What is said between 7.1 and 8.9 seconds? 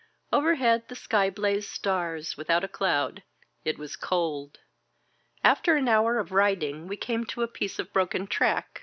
to a piece of broken track.